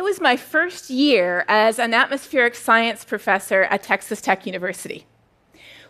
it 0.00 0.04
was 0.04 0.18
my 0.18 0.34
first 0.34 0.88
year 0.88 1.44
as 1.46 1.78
an 1.78 1.92
atmospheric 1.92 2.54
science 2.54 3.04
professor 3.04 3.64
at 3.64 3.82
Texas 3.82 4.22
Tech 4.22 4.46
University. 4.46 5.04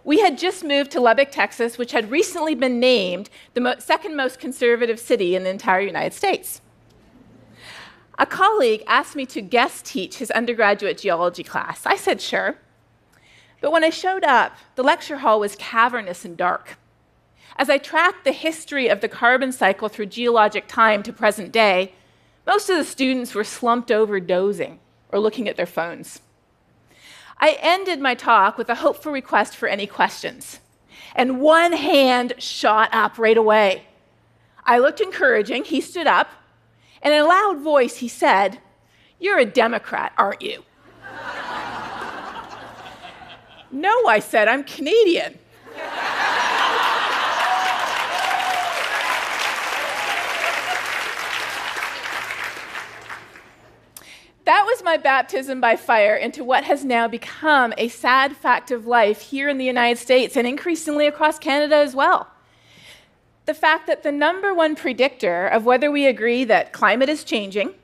We 0.03 0.19
had 0.19 0.37
just 0.37 0.65
moved 0.65 0.91
to 0.91 1.01
Lubbock, 1.01 1.31
Texas, 1.31 1.79
which 1.79 1.93
had 1.93 2.11
recently 2.11 2.57
been 2.57 2.81
named 2.81 3.31
the 3.55 3.61
mo- 3.61 3.79
second 3.79 4.17
most 4.17 4.41
conservative 4.41 4.99
city 4.99 5.37
in 5.37 5.45
the 5.45 5.51
entire 5.51 5.83
United 5.83 6.13
States. 6.13 6.61
A 8.19 8.27
colleague 8.27 8.83
asked 8.89 9.15
me 9.15 9.27
to 9.27 9.41
guest 9.41 9.85
teach 9.85 10.17
his 10.17 10.33
undergraduate 10.33 10.99
geology 10.99 11.45
class. 11.45 11.87
I 11.87 11.95
said, 11.95 12.21
sure. 12.21 12.57
But 13.61 13.71
when 13.71 13.85
I 13.85 13.91
showed 13.91 14.25
up, 14.25 14.57
the 14.75 14.83
lecture 14.83 15.19
hall 15.19 15.39
was 15.39 15.55
cavernous 15.55 16.25
and 16.25 16.37
dark. 16.37 16.79
As 17.55 17.71
I 17.71 17.79
tracked 17.79 18.25
the 18.25 18.33
history 18.33 18.89
of 18.89 19.03
the 19.03 19.09
carbon 19.09 19.53
cycle 19.53 19.89
through 19.89 20.07
geologic 20.07 20.67
time 20.67 21.05
to 21.05 21.13
present 21.13 21.53
day, 21.53 21.93
most 22.47 22.71
of 22.71 22.77
the 22.77 22.85
students 22.85 23.35
were 23.35 23.45
slumped 23.45 23.91
over 23.91 24.21
dozing 24.21 24.79
or 25.11 25.19
looking 25.19 25.49
at 25.49 25.57
their 25.57 25.67
phones. 25.67 26.21
I 27.39 27.57
ended 27.61 28.01
my 28.01 28.15
talk 28.15 28.59
with 28.59 28.69
a 28.69 28.77
hopeful 28.77 29.13
request 29.13 29.57
for 29.57 29.69
any 29.69 29.87
questions, 29.87 30.61
and 31.15 31.41
one 31.41 31.73
hand 31.73 32.35
shot 32.39 32.91
up 32.93 33.19
right 33.19 33.37
away. 33.37 33.85
I 34.65 34.79
looked 34.79 35.01
encouraging. 35.01 35.65
He 35.65 35.81
stood 35.81 36.07
up, 36.07 36.29
and 37.03 37.15
in 37.15 37.21
a 37.21 37.27
loud 37.27 37.61
voice, 37.61 37.97
he 37.97 38.09
said, 38.09 38.59
You're 39.19 39.39
a 39.39 39.47
Democrat, 39.47 40.13
aren't 40.19 40.43
you? 40.43 40.63
no, 43.73 44.07
I 44.07 44.19
said, 44.19 44.49
I'm 44.49 44.65
Canadian. 44.65 45.39
That 54.51 54.67
was 54.67 54.83
my 54.83 54.97
baptism 54.97 55.61
by 55.61 55.77
fire 55.77 56.17
into 56.17 56.43
what 56.43 56.65
has 56.65 56.85
now 56.85 57.07
become 57.07 57.73
a 57.79 57.87
sad 57.87 58.37
fact 58.37 58.73
of 58.73 58.85
life 58.85 59.21
here 59.21 59.49
in 59.49 59.59
the 59.59 59.65
United 59.65 59.97
States 60.01 60.37
and 60.37 60.45
increasingly 60.45 61.07
across 61.07 61.39
Canada 61.39 61.77
as 61.77 61.95
well. 61.95 62.27
The 63.47 63.55
fact 63.55 63.87
that 63.87 64.03
the 64.03 64.11
number 64.11 64.53
one 64.53 64.75
predictor 64.75 65.47
of 65.47 65.67
whether 65.67 65.89
we 65.89 66.05
agree 66.05 66.43
that 66.43 66.73
climate 66.73 67.09
is 67.09 67.23
changing, 67.23 67.75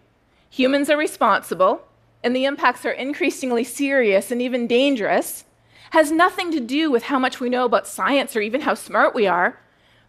humans 0.51 0.91
are 0.91 0.97
responsible, 0.97 1.87
and 2.25 2.35
the 2.35 2.47
impacts 2.47 2.85
are 2.85 2.91
increasingly 2.91 3.63
serious 3.63 4.33
and 4.33 4.43
even 4.43 4.67
dangerous 4.67 5.45
has 5.91 6.11
nothing 6.11 6.51
to 6.51 6.59
do 6.59 6.91
with 6.91 7.05
how 7.05 7.21
much 7.21 7.39
we 7.39 7.49
know 7.49 7.65
about 7.65 7.87
science 7.87 8.35
or 8.35 8.41
even 8.41 8.63
how 8.63 8.75
smart 8.75 9.15
we 9.15 9.29
are, 9.29 9.61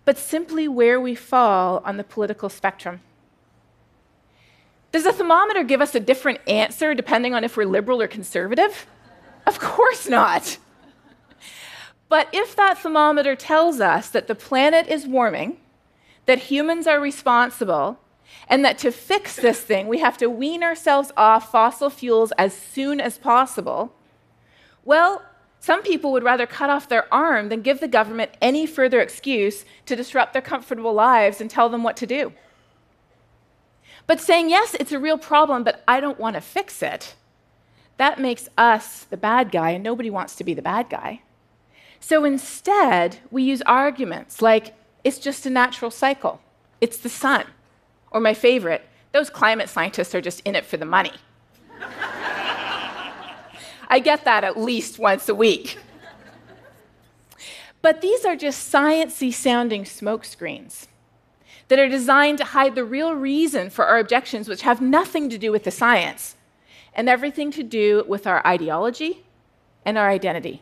but 0.05 0.17
simply 0.17 0.67
where 0.67 0.99
we 0.99 1.13
fall 1.13 1.83
on 1.85 1.97
the 1.97 2.03
political 2.03 2.49
spectrum. 2.49 3.01
Does 4.97 5.03
the 5.03 5.13
thermometer 5.13 5.63
give 5.63 5.79
us 5.79 5.93
a 5.93 5.99
different 5.99 6.39
answer 6.47 6.95
depending 6.95 7.35
on 7.35 7.43
if 7.43 7.55
we're 7.55 7.65
liberal 7.67 8.01
or 8.01 8.07
conservative? 8.07 8.87
Of 9.45 9.59
course 9.59 10.09
not. 10.09 10.57
But 12.09 12.27
if 12.33 12.55
that 12.55 12.79
thermometer 12.79 13.35
tells 13.35 13.79
us 13.79 14.09
that 14.09 14.25
the 14.25 14.33
planet 14.33 14.87
is 14.87 15.05
warming, 15.05 15.57
that 16.25 16.39
humans 16.39 16.87
are 16.87 16.99
responsible, 16.99 17.99
and 18.49 18.65
that 18.65 18.79
to 18.79 18.91
fix 18.91 19.35
this 19.35 19.61
thing 19.61 19.87
we 19.87 19.99
have 19.99 20.17
to 20.17 20.31
wean 20.31 20.63
ourselves 20.63 21.11
off 21.15 21.51
fossil 21.51 21.91
fuels 21.91 22.31
as 22.31 22.57
soon 22.57 22.99
as 22.99 23.19
possible, 23.19 23.93
well, 24.83 25.21
some 25.59 25.83
people 25.83 26.11
would 26.11 26.23
rather 26.23 26.47
cut 26.47 26.71
off 26.71 26.89
their 26.89 27.13
arm 27.13 27.49
than 27.49 27.61
give 27.61 27.81
the 27.81 27.87
government 27.87 28.31
any 28.41 28.65
further 28.65 28.99
excuse 28.99 29.63
to 29.85 29.95
disrupt 29.95 30.33
their 30.33 30.41
comfortable 30.41 30.93
lives 30.93 31.39
and 31.39 31.51
tell 31.51 31.69
them 31.69 31.83
what 31.83 31.97
to 31.97 32.07
do. 32.07 32.33
But 34.07 34.21
saying, 34.21 34.49
yes, 34.49 34.73
it's 34.73 34.93
a 34.93 34.99
real 34.99 35.17
problem, 35.17 35.63
but 35.65 35.83
I 35.85 35.99
don't 35.99 36.17
want 36.17 36.35
to 36.35 36.41
fix 36.41 36.81
it, 36.81 37.15
that 37.97 38.19
makes 38.19 38.47
us 38.57 39.03
the 39.03 39.17
bad 39.17 39.51
guy, 39.51 39.71
and 39.71 39.83
nobody 39.83 40.09
wants 40.09 40.35
to 40.37 40.45
be 40.45 40.53
the 40.53 40.61
bad 40.61 40.89
guy. 40.89 41.21
So 41.99 42.23
instead, 42.23 43.19
we 43.29 43.43
use 43.43 43.61
arguments 43.63 44.41
like, 44.41 44.75
it's 45.03 45.19
just 45.19 45.45
a 45.45 45.49
natural 45.49 45.91
cycle, 45.91 46.41
it's 46.79 46.97
the 46.97 47.09
sun. 47.09 47.45
Or 48.09 48.21
my 48.21 48.33
favorite, 48.33 48.83
those 49.11 49.29
climate 49.29 49.67
scientists 49.67 50.15
are 50.15 50.21
just 50.21 50.39
in 50.41 50.55
it 50.55 50.65
for 50.65 50.77
the 50.77 50.85
money. 50.85 51.11
I 53.89 53.99
get 53.99 54.23
that 54.23 54.45
at 54.45 54.57
least 54.57 54.99
once 54.99 55.27
a 55.27 55.35
week. 55.35 55.77
But 57.81 58.01
these 58.01 58.25
are 58.25 58.35
just 58.35 58.71
sciency 58.71 59.33
sounding 59.33 59.83
smokescreens 59.83 60.87
that 61.67 61.79
are 61.79 61.89
designed 61.89 62.37
to 62.37 62.45
hide 62.45 62.75
the 62.75 62.83
real 62.83 63.13
reason 63.13 63.69
for 63.69 63.85
our 63.85 63.99
objections, 63.99 64.47
which 64.47 64.61
have 64.61 64.81
nothing 64.81 65.29
to 65.29 65.37
do 65.37 65.51
with 65.51 65.63
the 65.63 65.71
science 65.71 66.35
and 66.93 67.09
everything 67.09 67.51
to 67.51 67.63
do 67.63 68.03
with 68.07 68.25
our 68.25 68.45
ideology 68.45 69.23
and 69.85 69.97
our 69.97 70.09
identity. 70.09 70.61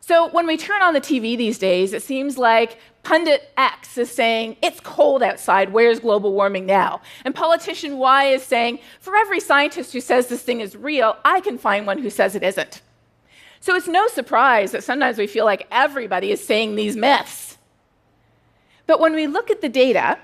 So 0.00 0.28
when 0.28 0.46
we 0.46 0.56
turn 0.56 0.82
on 0.82 0.94
the 0.94 1.00
TV 1.00 1.36
these 1.36 1.58
days, 1.58 1.92
it 1.92 2.00
seems 2.00 2.38
like 2.38 2.78
pundit 3.02 3.50
X 3.56 3.98
is 3.98 4.08
saying, 4.08 4.56
It's 4.62 4.78
cold 4.78 5.20
outside, 5.20 5.72
where's 5.72 5.98
global 5.98 6.32
warming 6.32 6.64
now? 6.64 7.00
And 7.24 7.34
politician 7.34 7.98
Y 7.98 8.26
is 8.26 8.44
saying, 8.44 8.78
For 9.00 9.16
every 9.16 9.40
scientist 9.40 9.92
who 9.92 10.00
says 10.00 10.28
this 10.28 10.42
thing 10.42 10.60
is 10.60 10.76
real, 10.76 11.16
I 11.24 11.40
can 11.40 11.58
find 11.58 11.88
one 11.88 11.98
who 11.98 12.10
says 12.10 12.36
it 12.36 12.44
isn't. 12.44 12.82
So 13.58 13.74
it's 13.74 13.88
no 13.88 14.06
surprise 14.06 14.70
that 14.70 14.84
sometimes 14.84 15.18
we 15.18 15.26
feel 15.26 15.44
like 15.44 15.66
everybody 15.72 16.30
is 16.30 16.44
saying 16.44 16.76
these 16.76 16.96
myths. 16.96 17.55
But 18.86 19.00
when 19.00 19.14
we 19.14 19.26
look 19.26 19.50
at 19.50 19.60
the 19.60 19.68
data, 19.68 20.18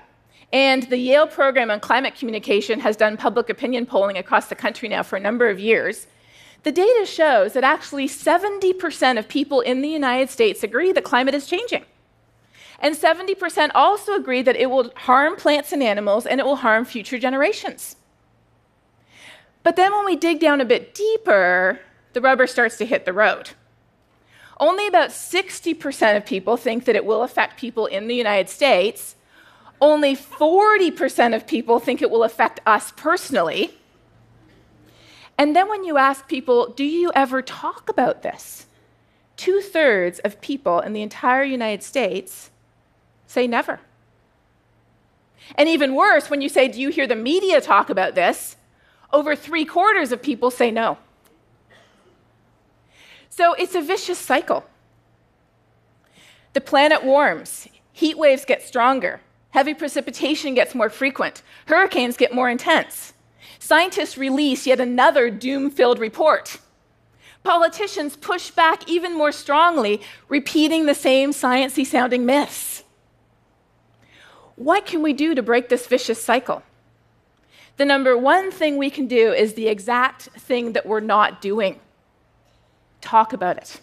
and 0.53 0.83
the 0.83 0.97
Yale 0.97 1.25
program 1.25 1.71
on 1.71 1.79
climate 1.79 2.15
communication 2.15 2.79
has 2.81 2.95
done 2.95 3.17
public 3.17 3.49
opinion 3.49 3.87
polling 3.87 4.17
across 4.17 4.47
the 4.47 4.55
country 4.55 4.87
now 4.87 5.01
for 5.01 5.15
a 5.15 5.19
number 5.19 5.49
of 5.49 5.59
years. 5.59 6.05
The 6.61 6.71
data 6.71 7.05
shows 7.07 7.53
that 7.53 7.63
actually 7.63 8.07
70% 8.07 9.17
of 9.17 9.27
people 9.27 9.61
in 9.61 9.81
the 9.81 9.89
United 9.89 10.29
States 10.29 10.63
agree 10.63 10.91
that 10.91 11.03
climate 11.03 11.33
is 11.33 11.47
changing. 11.47 11.85
And 12.79 12.95
70% 12.95 13.71
also 13.73 14.13
agree 14.13 14.43
that 14.43 14.55
it 14.55 14.69
will 14.69 14.91
harm 14.95 15.35
plants 15.37 15.71
and 15.71 15.81
animals 15.81 16.25
and 16.25 16.39
it 16.39 16.45
will 16.45 16.57
harm 16.57 16.85
future 16.85 17.17
generations. 17.17 17.95
But 19.63 19.75
then 19.75 19.91
when 19.91 20.05
we 20.05 20.15
dig 20.15 20.39
down 20.39 20.61
a 20.61 20.65
bit 20.65 20.93
deeper, 20.93 21.79
the 22.13 22.21
rubber 22.21 22.45
starts 22.45 22.77
to 22.77 22.85
hit 22.85 23.05
the 23.05 23.13
road. 23.13 23.51
Only 24.59 24.87
about 24.87 25.09
60% 25.09 26.17
of 26.17 26.25
people 26.25 26.57
think 26.57 26.85
that 26.85 26.95
it 26.95 27.05
will 27.05 27.23
affect 27.23 27.59
people 27.59 27.85
in 27.85 28.07
the 28.07 28.15
United 28.15 28.49
States. 28.49 29.15
Only 29.81 30.15
40% 30.15 31.35
of 31.35 31.47
people 31.47 31.79
think 31.79 32.01
it 32.01 32.11
will 32.11 32.23
affect 32.23 32.59
us 32.65 32.91
personally. 32.95 33.77
And 35.37 35.55
then 35.55 35.67
when 35.67 35.83
you 35.83 35.97
ask 35.97 36.27
people, 36.27 36.69
do 36.69 36.83
you 36.83 37.11
ever 37.15 37.41
talk 37.41 37.89
about 37.89 38.21
this? 38.21 38.67
Two 39.35 39.61
thirds 39.61 40.19
of 40.19 40.39
people 40.41 40.79
in 40.79 40.93
the 40.93 41.01
entire 41.01 41.43
United 41.43 41.83
States 41.83 42.51
say 43.25 43.47
never. 43.47 43.79
And 45.55 45.67
even 45.67 45.95
worse, 45.95 46.29
when 46.29 46.41
you 46.41 46.49
say, 46.49 46.67
do 46.67 46.79
you 46.79 46.89
hear 46.89 47.07
the 47.07 47.15
media 47.15 47.59
talk 47.59 47.89
about 47.89 48.15
this? 48.15 48.55
Over 49.11 49.35
three 49.35 49.65
quarters 49.65 50.11
of 50.11 50.21
people 50.21 50.51
say 50.51 50.71
no. 50.71 50.97
So 53.35 53.55
it's 53.55 53.73
a 53.73 53.81
vicious 53.81 54.19
cycle. 54.19 54.63
The 56.53 56.61
planet 56.61 57.03
warms, 57.03 57.67
heat 57.91 58.15
waves 58.15 58.45
get 58.45 58.61
stronger, 58.61 59.21
heavy 59.49 59.73
precipitation 59.73 60.53
gets 60.53 60.75
more 60.75 60.91
frequent, 60.91 61.41
hurricanes 61.65 62.15
get 62.15 62.35
more 62.35 62.47
intense. 62.47 63.13
Scientists 63.57 64.19
release 64.19 64.67
yet 64.67 64.79
another 64.79 65.31
doom 65.31 65.71
filled 65.71 65.97
report. 65.97 66.59
Politicians 67.41 68.15
push 68.17 68.51
back 68.51 68.87
even 68.87 69.17
more 69.17 69.31
strongly, 69.31 69.99
repeating 70.29 70.85
the 70.85 70.93
same 70.93 71.31
sciencey 71.31 71.87
sounding 71.87 72.27
myths. 72.27 72.83
What 74.57 74.85
can 74.85 75.01
we 75.01 75.11
do 75.11 75.33
to 75.33 75.41
break 75.41 75.69
this 75.69 75.87
vicious 75.87 76.23
cycle? 76.23 76.61
The 77.77 77.85
number 77.85 78.15
one 78.15 78.51
thing 78.51 78.77
we 78.77 78.91
can 78.91 79.07
do 79.07 79.33
is 79.33 79.55
the 79.55 79.69
exact 79.69 80.29
thing 80.37 80.73
that 80.73 80.85
we're 80.85 80.99
not 80.99 81.41
doing 81.41 81.79
talk 83.03 83.33
about 83.33 83.57
it. 83.57 83.79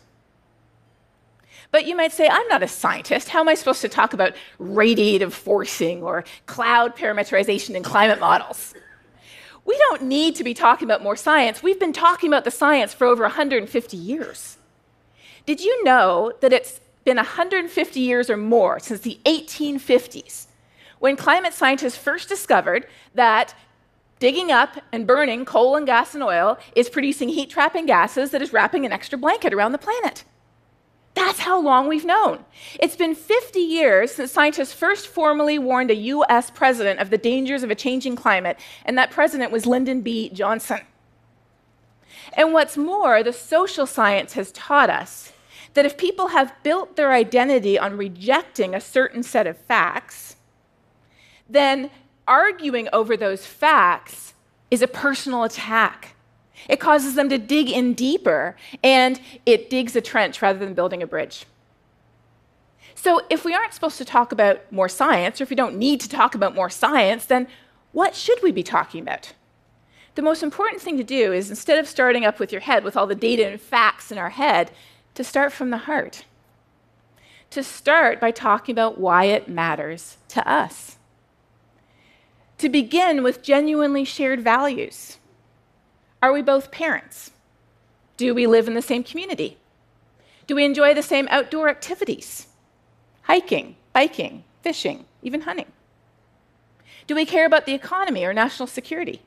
But 1.73 1.87
you 1.87 1.95
might 1.95 2.13
say, 2.13 2.29
I'm 2.29 2.49
not 2.49 2.63
a 2.63 2.69
scientist. 2.69 3.29
How 3.29 3.41
am 3.41 3.49
I 3.49 3.55
supposed 3.55 3.81
to 3.83 3.89
talk 3.89 4.13
about 4.13 4.35
radiative 4.61 5.33
forcing 5.33 6.03
or 6.03 6.25
cloud 6.47 6.97
parameterization 6.97 7.77
in 7.77 7.83
climate 7.83 8.19
models? 8.19 8.75
We 9.65 9.77
don't 9.79 10.03
need 10.03 10.35
to 10.37 10.45
be 10.45 10.55
talking 10.55 10.87
about 10.87 11.03
more 11.03 11.17
science. 11.17 11.63
We've 11.63 11.79
been 11.79 11.93
talking 11.93 12.29
about 12.29 12.45
the 12.45 12.51
science 12.51 12.93
for 12.93 13.07
over 13.07 13.23
150 13.23 13.97
years. 13.97 14.57
Did 15.47 15.61
you 15.61 15.85
know 15.85 16.33
that 16.41 16.53
it's 16.53 16.81
been 17.05 17.17
150 17.17 18.01
years 18.01 18.31
or 18.31 18.37
more 18.37 18.81
since 18.81 19.01
the 19.01 19.21
1850s 19.25 20.47
when 20.99 21.17
climate 21.17 21.55
scientists 21.55 21.97
first 21.97 22.29
discovered 22.29 22.87
that 23.15 23.55
digging 24.21 24.53
up 24.53 24.77
and 24.93 25.07
burning 25.07 25.45
coal 25.45 25.75
and 25.75 25.87
gas 25.87 26.15
and 26.15 26.23
oil 26.23 26.59
is 26.77 26.89
producing 26.89 27.31
heat 27.31 27.51
trapping 27.51 27.87
gases 27.87 28.31
that 28.31 28.43
is 28.43 28.53
wrapping 28.53 28.87
an 28.87 28.93
extra 28.93 29.19
blanket 29.19 29.53
around 29.53 29.73
the 29.73 29.79
planet. 29.79 30.23
That's 31.15 31.41
how 31.41 31.61
long 31.61 31.89
we've 31.89 32.05
known. 32.05 32.45
It's 32.79 32.95
been 32.95 33.17
50 33.17 33.59
years 33.59 34.13
since 34.13 34.31
scientists 34.31 34.73
first 34.73 35.09
formally 35.09 35.59
warned 35.59 35.91
a 35.91 35.97
US 35.97 36.51
president 36.51 37.01
of 37.01 37.11
the 37.11 37.19
dangers 37.19 37.65
of 37.65 37.71
a 37.71 37.75
changing 37.75 38.15
climate, 38.15 38.61
and 38.85 38.97
that 38.97 39.11
president 39.11 39.51
was 39.51 39.67
Lyndon 39.67 40.03
B. 40.03 40.29
Johnson. 40.29 40.81
And 42.35 42.53
what's 42.53 42.77
more, 42.77 43.23
the 43.23 43.33
social 43.33 43.87
science 43.87 44.35
has 44.35 44.53
taught 44.53 44.91
us 44.91 45.33
that 45.75 45.87
if 45.87 45.97
people 45.97 46.29
have 46.29 46.55
built 46.63 46.97
their 46.97 47.13
identity 47.13 47.79
on 47.79 47.97
rejecting 47.97 48.75
a 48.75 48.81
certain 48.81 49.23
set 49.23 49.47
of 49.47 49.57
facts, 49.57 50.37
then 51.49 51.91
arguing 52.31 52.89
over 52.93 53.17
those 53.17 53.45
facts 53.45 54.35
is 54.71 54.81
a 54.81 54.87
personal 54.87 55.43
attack. 55.43 56.15
It 56.69 56.79
causes 56.79 57.17
them 57.17 57.29
to 57.29 57.39
dig 57.39 57.69
in 57.69 57.93
deeper, 57.93 58.57
and 58.85 59.21
it 59.45 59.69
digs 59.69 59.97
a 59.97 60.01
trench 60.01 60.41
rather 60.41 60.59
than 60.59 60.73
building 60.73 61.03
a 61.03 61.07
bridge. 61.07 61.45
So, 62.95 63.21
if 63.31 63.45
we 63.45 63.55
aren't 63.55 63.75
supposed 63.75 63.99
to 63.99 64.05
talk 64.05 64.31
about 64.31 64.71
more 64.71 64.89
science, 64.89 65.41
or 65.41 65.45
if 65.45 65.51
we 65.51 65.57
don't 65.57 65.77
need 65.77 66.01
to 66.01 66.09
talk 66.09 66.35
about 66.35 66.55
more 66.55 66.71
science, 66.71 67.25
then 67.25 67.49
what 67.93 68.15
should 68.15 68.41
we 68.43 68.53
be 68.53 68.63
talking 68.63 69.03
about? 69.03 69.33
The 70.15 70.23
most 70.23 70.43
important 70.43 70.83
thing 70.83 70.99
to 70.99 71.05
do 71.05 71.33
is 71.33 71.51
instead 71.51 71.79
of 71.79 71.89
starting 71.89 72.25
up 72.25 72.39
with 72.39 72.53
your 72.53 72.61
head 72.61 72.85
with 72.85 72.97
all 72.97 73.07
the 73.07 73.15
data 73.15 73.47
and 73.47 73.61
facts 73.61 74.13
in 74.13 74.19
our 74.19 74.31
head, 74.31 74.71
to 75.15 75.25
start 75.25 75.53
from 75.53 75.71
the 75.71 75.79
heart. 75.79 76.25
To 77.51 77.65
start 77.65 78.21
by 78.21 78.31
talking 78.31 78.73
about 78.73 78.99
why 78.99 79.25
it 79.25 79.49
matters 79.49 80.19
to 80.29 80.49
us. 80.49 80.99
To 82.61 82.69
begin 82.69 83.23
with 83.23 83.43
genuinely 83.43 84.05
shared 84.05 84.45
values. 84.45 85.17
Are 86.23 86.31
we 86.31 86.43
both 86.43 86.71
parents? 86.71 87.31
Do 88.19 88.35
we 88.35 88.47
live 88.47 88.69
in 88.69 88.75
the 88.75 88.83
same 88.83 89.03
community? 89.03 89.57
Do 90.47 90.55
we 90.57 90.67
enjoy 90.67 90.93
the 90.93 91.03
same 91.03 91.27
outdoor 91.31 91.71
activities? 91.71 92.49
Hiking, 93.23 93.77
biking, 93.95 94.45
fishing, 94.61 95.07
even 95.23 95.41
hunting? 95.41 95.73
Do 97.07 97.15
we 97.15 97.25
care 97.25 97.47
about 97.47 97.65
the 97.65 97.73
economy 97.73 98.27
or 98.27 98.35
national 98.35 98.67
security? 98.67 99.23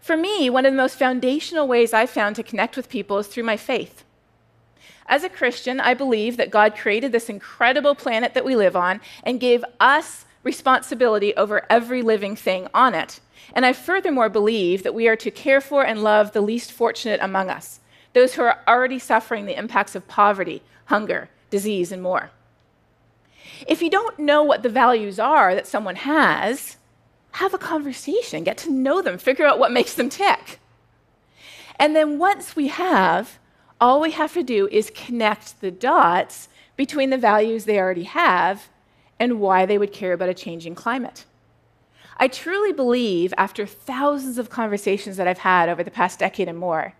For 0.00 0.16
me, 0.16 0.48
one 0.48 0.64
of 0.64 0.72
the 0.72 0.78
most 0.78 0.98
foundational 0.98 1.68
ways 1.68 1.92
I've 1.92 2.08
found 2.08 2.36
to 2.36 2.42
connect 2.42 2.74
with 2.74 2.88
people 2.88 3.18
is 3.18 3.26
through 3.26 3.44
my 3.44 3.58
faith. 3.58 4.04
As 5.04 5.24
a 5.24 5.28
Christian, 5.28 5.78
I 5.78 5.92
believe 5.92 6.38
that 6.38 6.50
God 6.50 6.74
created 6.74 7.12
this 7.12 7.28
incredible 7.28 7.94
planet 7.94 8.32
that 8.32 8.46
we 8.46 8.56
live 8.56 8.76
on 8.76 9.02
and 9.22 9.38
gave 9.38 9.62
us 9.78 10.24
responsibility 10.42 11.34
over 11.36 11.66
every 11.70 12.02
living 12.02 12.36
thing 12.36 12.68
on 12.72 12.94
it. 12.94 13.20
And 13.54 13.64
I 13.64 13.72
furthermore 13.72 14.28
believe 14.28 14.82
that 14.82 14.94
we 14.94 15.08
are 15.08 15.16
to 15.16 15.30
care 15.30 15.60
for 15.60 15.84
and 15.84 16.02
love 16.02 16.32
the 16.32 16.40
least 16.40 16.72
fortunate 16.72 17.20
among 17.22 17.50
us, 17.50 17.80
those 18.12 18.34
who 18.34 18.42
are 18.42 18.58
already 18.66 18.98
suffering 18.98 19.46
the 19.46 19.58
impacts 19.58 19.94
of 19.94 20.08
poverty, 20.08 20.62
hunger, 20.86 21.28
disease, 21.50 21.92
and 21.92 22.02
more. 22.02 22.30
If 23.66 23.82
you 23.82 23.90
don't 23.90 24.18
know 24.18 24.42
what 24.42 24.62
the 24.62 24.68
values 24.68 25.18
are 25.18 25.54
that 25.54 25.66
someone 25.66 25.96
has, 25.96 26.76
have 27.32 27.54
a 27.54 27.58
conversation, 27.58 28.44
get 28.44 28.58
to 28.58 28.70
know 28.70 29.02
them, 29.02 29.18
figure 29.18 29.46
out 29.46 29.58
what 29.58 29.72
makes 29.72 29.94
them 29.94 30.08
tick. 30.08 30.60
And 31.76 31.94
then 31.94 32.18
once 32.18 32.56
we 32.56 32.68
have, 32.68 33.38
all 33.80 34.00
we 34.00 34.10
have 34.12 34.34
to 34.34 34.42
do 34.42 34.68
is 34.70 34.90
connect 34.94 35.60
the 35.60 35.70
dots 35.70 36.48
between 36.76 37.10
the 37.10 37.18
values 37.18 37.64
they 37.64 37.78
already 37.78 38.04
have 38.04 38.68
and 39.20 39.40
why 39.40 39.66
they 39.66 39.78
would 39.78 39.92
care 39.92 40.12
about 40.12 40.28
a 40.28 40.34
changing 40.34 40.74
climate. 40.74 41.24
I 42.16 42.28
truly 42.28 42.72
believe, 42.72 43.32
after 43.36 43.64
thousands 43.66 44.38
of 44.38 44.50
conversations 44.50 45.16
that 45.16 45.28
I've 45.28 45.38
had 45.38 45.68
over 45.68 45.84
the 45.84 45.90
past 45.90 46.18
decade 46.18 46.48
and 46.48 46.58
more, 46.58 46.94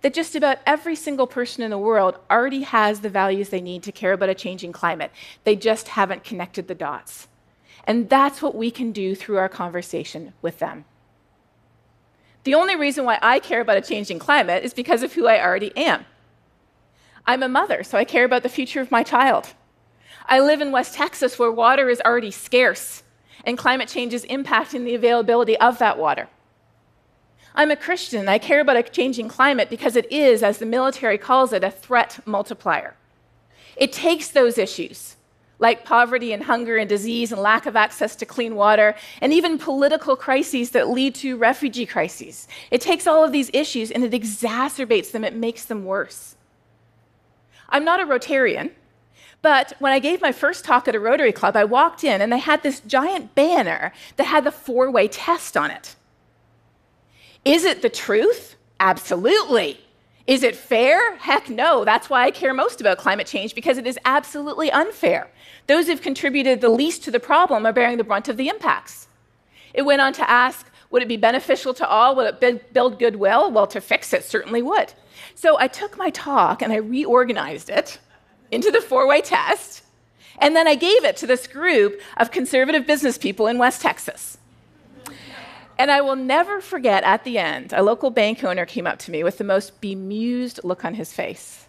that 0.00 0.14
just 0.14 0.36
about 0.36 0.58
every 0.64 0.94
single 0.94 1.26
person 1.26 1.62
in 1.62 1.70
the 1.70 1.78
world 1.78 2.18
already 2.30 2.62
has 2.62 3.00
the 3.00 3.10
values 3.10 3.48
they 3.48 3.60
need 3.60 3.82
to 3.82 3.92
care 3.92 4.12
about 4.12 4.28
a 4.28 4.34
changing 4.34 4.72
climate. 4.72 5.10
They 5.44 5.56
just 5.56 5.88
haven't 5.88 6.24
connected 6.24 6.68
the 6.68 6.74
dots. 6.74 7.28
And 7.84 8.08
that's 8.08 8.40
what 8.40 8.54
we 8.54 8.70
can 8.70 8.92
do 8.92 9.14
through 9.14 9.38
our 9.38 9.48
conversation 9.48 10.34
with 10.40 10.58
them. 10.58 10.84
The 12.44 12.54
only 12.54 12.76
reason 12.76 13.04
why 13.04 13.18
I 13.20 13.40
care 13.40 13.60
about 13.60 13.76
a 13.76 13.82
changing 13.82 14.18
climate 14.18 14.64
is 14.64 14.72
because 14.72 15.02
of 15.02 15.12
who 15.12 15.26
I 15.26 15.42
already 15.42 15.76
am. 15.76 16.06
I'm 17.26 17.42
a 17.42 17.48
mother, 17.48 17.82
so 17.82 17.98
I 17.98 18.04
care 18.04 18.24
about 18.24 18.42
the 18.42 18.48
future 18.48 18.80
of 18.80 18.90
my 18.90 19.02
child. 19.02 19.54
I 20.28 20.40
live 20.40 20.60
in 20.60 20.72
West 20.72 20.94
Texas 20.94 21.38
where 21.38 21.50
water 21.50 21.88
is 21.88 22.02
already 22.02 22.30
scarce 22.30 23.02
and 23.44 23.56
climate 23.56 23.88
change 23.88 24.12
is 24.12 24.26
impacting 24.26 24.84
the 24.84 24.94
availability 24.94 25.56
of 25.56 25.78
that 25.78 25.98
water. 25.98 26.28
I'm 27.54 27.70
a 27.70 27.76
Christian. 27.76 28.28
I 28.28 28.36
care 28.38 28.60
about 28.60 28.76
a 28.76 28.82
changing 28.82 29.28
climate 29.28 29.70
because 29.70 29.96
it 29.96 30.10
is, 30.12 30.42
as 30.42 30.58
the 30.58 30.66
military 30.66 31.16
calls 31.16 31.52
it, 31.52 31.64
a 31.64 31.70
threat 31.70 32.20
multiplier. 32.26 32.94
It 33.74 33.90
takes 33.90 34.28
those 34.28 34.58
issues, 34.58 35.16
like 35.58 35.84
poverty 35.84 36.32
and 36.32 36.44
hunger 36.44 36.76
and 36.76 36.88
disease 36.88 37.32
and 37.32 37.40
lack 37.40 37.64
of 37.64 37.74
access 37.74 38.14
to 38.16 38.26
clean 38.26 38.54
water, 38.54 38.94
and 39.22 39.32
even 39.32 39.58
political 39.58 40.14
crises 40.14 40.70
that 40.70 40.90
lead 40.90 41.14
to 41.16 41.38
refugee 41.38 41.86
crises. 41.86 42.46
It 42.70 42.82
takes 42.82 43.06
all 43.06 43.24
of 43.24 43.32
these 43.32 43.50
issues 43.54 43.90
and 43.90 44.04
it 44.04 44.12
exacerbates 44.12 45.10
them, 45.10 45.24
it 45.24 45.34
makes 45.34 45.64
them 45.64 45.84
worse. 45.84 46.36
I'm 47.70 47.84
not 47.84 48.00
a 48.00 48.06
Rotarian, 48.06 48.70
but 49.40 49.74
when 49.78 49.92
I 49.92 49.98
gave 49.98 50.20
my 50.20 50.32
first 50.32 50.64
talk 50.64 50.88
at 50.88 50.94
a 50.94 51.00
Rotary 51.00 51.32
Club, 51.32 51.56
I 51.56 51.64
walked 51.64 52.02
in 52.02 52.20
and 52.20 52.32
they 52.32 52.38
had 52.38 52.62
this 52.62 52.80
giant 52.80 53.34
banner 53.34 53.92
that 54.16 54.24
had 54.24 54.44
the 54.44 54.50
four 54.50 54.90
way 54.90 55.08
test 55.08 55.56
on 55.56 55.70
it. 55.70 55.94
Is 57.44 57.64
it 57.64 57.82
the 57.82 57.88
truth? 57.88 58.56
Absolutely. 58.80 59.80
Is 60.26 60.42
it 60.42 60.56
fair? 60.56 61.16
Heck 61.16 61.48
no. 61.48 61.84
That's 61.84 62.10
why 62.10 62.24
I 62.24 62.30
care 62.30 62.52
most 62.52 62.80
about 62.80 62.98
climate 62.98 63.26
change 63.26 63.54
because 63.54 63.78
it 63.78 63.86
is 63.86 63.98
absolutely 64.04 64.70
unfair. 64.70 65.30
Those 65.66 65.86
who've 65.86 66.02
contributed 66.02 66.60
the 66.60 66.68
least 66.68 67.04
to 67.04 67.10
the 67.10 67.20
problem 67.20 67.64
are 67.64 67.72
bearing 67.72 67.96
the 67.96 68.04
brunt 68.04 68.28
of 68.28 68.36
the 68.36 68.48
impacts. 68.48 69.08
It 69.72 69.82
went 69.82 70.02
on 70.02 70.12
to 70.14 70.30
ask 70.30 70.66
would 70.90 71.02
it 71.02 71.08
be 71.08 71.18
beneficial 71.18 71.74
to 71.74 71.86
all? 71.86 72.16
Would 72.16 72.42
it 72.42 72.72
build 72.72 72.98
goodwill? 72.98 73.50
Well, 73.50 73.66
to 73.66 73.80
fix 73.80 74.14
it, 74.14 74.24
certainly 74.24 74.62
would. 74.62 74.94
So 75.34 75.58
I 75.58 75.68
took 75.68 75.98
my 75.98 76.08
talk 76.10 76.62
and 76.62 76.72
I 76.72 76.76
reorganized 76.76 77.68
it 77.68 77.98
into 78.50 78.70
the 78.70 78.80
four 78.80 79.06
way 79.06 79.20
test, 79.20 79.82
and 80.40 80.54
then 80.54 80.68
I 80.68 80.74
gave 80.74 81.04
it 81.04 81.16
to 81.18 81.26
this 81.26 81.46
group 81.46 82.00
of 82.16 82.30
conservative 82.30 82.86
business 82.86 83.18
people 83.18 83.46
in 83.46 83.58
West 83.58 83.82
Texas. 83.82 84.38
And 85.78 85.90
I 85.92 86.00
will 86.00 86.16
never 86.16 86.60
forget 86.60 87.04
at 87.04 87.22
the 87.22 87.38
end, 87.38 87.72
a 87.72 87.82
local 87.82 88.10
bank 88.10 88.42
owner 88.42 88.66
came 88.66 88.86
up 88.86 88.98
to 89.00 89.12
me 89.12 89.22
with 89.22 89.38
the 89.38 89.44
most 89.44 89.80
bemused 89.80 90.60
look 90.64 90.84
on 90.84 90.94
his 90.94 91.12
face. 91.12 91.66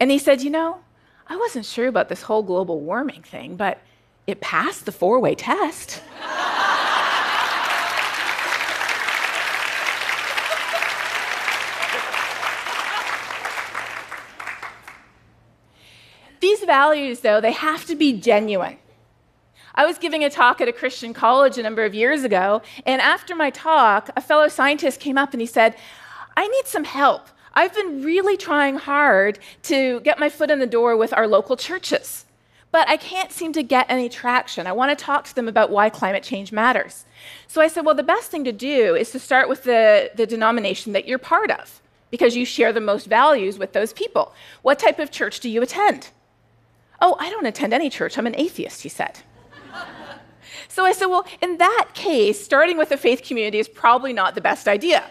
And 0.00 0.10
he 0.10 0.18
said, 0.18 0.40
You 0.42 0.50
know, 0.50 0.80
I 1.26 1.36
wasn't 1.36 1.66
sure 1.66 1.86
about 1.86 2.08
this 2.08 2.22
whole 2.22 2.42
global 2.42 2.80
warming 2.80 3.22
thing, 3.22 3.56
but 3.56 3.78
it 4.26 4.40
passed 4.40 4.86
the 4.86 4.92
four 4.92 5.20
way 5.20 5.34
test. 5.34 6.02
values, 16.72 17.20
though, 17.20 17.38
they 17.38 17.52
have 17.52 17.84
to 17.84 17.94
be 17.94 18.14
genuine. 18.14 18.78
I 19.74 19.84
was 19.84 19.98
giving 19.98 20.24
a 20.24 20.30
talk 20.30 20.62
at 20.62 20.68
a 20.68 20.72
Christian 20.80 21.12
college 21.12 21.58
a 21.58 21.62
number 21.62 21.84
of 21.84 21.94
years 21.94 22.24
ago, 22.24 22.62
and 22.86 22.98
after 23.02 23.36
my 23.36 23.50
talk, 23.50 24.08
a 24.16 24.22
fellow 24.22 24.48
scientist 24.48 24.98
came 24.98 25.18
up 25.18 25.34
and 25.34 25.40
he 25.42 25.46
said, 25.46 25.76
I 26.34 26.48
need 26.48 26.66
some 26.66 26.84
help. 26.84 27.28
I've 27.52 27.74
been 27.74 28.02
really 28.02 28.38
trying 28.38 28.76
hard 28.76 29.38
to 29.64 30.00
get 30.00 30.18
my 30.18 30.30
foot 30.30 30.50
in 30.50 30.60
the 30.60 30.74
door 30.78 30.96
with 30.96 31.12
our 31.12 31.26
local 31.26 31.58
churches, 31.58 32.24
but 32.70 32.88
I 32.88 32.96
can't 32.96 33.32
seem 33.32 33.52
to 33.52 33.62
get 33.62 33.84
any 33.90 34.08
traction. 34.08 34.66
I 34.66 34.72
want 34.72 34.96
to 34.96 35.04
talk 35.04 35.24
to 35.26 35.34
them 35.34 35.48
about 35.48 35.70
why 35.70 35.90
climate 35.90 36.22
change 36.22 36.52
matters. 36.52 37.04
So 37.48 37.60
I 37.60 37.68
said, 37.68 37.84
Well, 37.84 37.94
the 37.94 38.12
best 38.14 38.30
thing 38.30 38.44
to 38.44 38.52
do 38.52 38.94
is 38.94 39.10
to 39.10 39.18
start 39.18 39.46
with 39.46 39.64
the, 39.64 40.10
the 40.14 40.26
denomination 40.26 40.94
that 40.94 41.06
you're 41.06 41.18
part 41.34 41.50
of, 41.50 41.82
because 42.10 42.34
you 42.34 42.46
share 42.46 42.72
the 42.72 42.88
most 42.92 43.08
values 43.08 43.58
with 43.58 43.74
those 43.74 43.92
people. 43.92 44.32
What 44.62 44.78
type 44.78 44.98
of 44.98 45.10
church 45.10 45.40
do 45.40 45.50
you 45.50 45.60
attend? 45.60 46.08
Oh, 47.02 47.16
I 47.18 47.28
don't 47.30 47.46
attend 47.46 47.74
any 47.74 47.90
church. 47.90 48.16
I'm 48.16 48.28
an 48.28 48.36
atheist, 48.36 48.82
he 48.82 48.88
said. 48.88 49.18
so 50.68 50.84
I 50.84 50.92
said, 50.92 51.06
Well, 51.06 51.26
in 51.42 51.58
that 51.58 51.88
case, 51.94 52.42
starting 52.42 52.78
with 52.78 52.92
a 52.92 52.96
faith 52.96 53.24
community 53.24 53.58
is 53.58 53.68
probably 53.68 54.12
not 54.12 54.36
the 54.36 54.40
best 54.40 54.68
idea. 54.68 55.04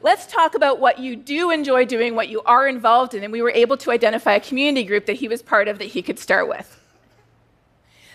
Let's 0.00 0.26
talk 0.26 0.54
about 0.54 0.78
what 0.78 1.00
you 1.00 1.16
do 1.16 1.50
enjoy 1.50 1.86
doing, 1.86 2.14
what 2.14 2.28
you 2.28 2.40
are 2.42 2.68
involved 2.68 3.14
in. 3.14 3.24
And 3.24 3.32
we 3.32 3.42
were 3.42 3.50
able 3.50 3.76
to 3.78 3.90
identify 3.90 4.34
a 4.34 4.40
community 4.40 4.84
group 4.84 5.06
that 5.06 5.14
he 5.14 5.26
was 5.26 5.42
part 5.42 5.66
of 5.66 5.78
that 5.78 5.86
he 5.86 6.02
could 6.02 6.20
start 6.20 6.48
with. 6.48 6.80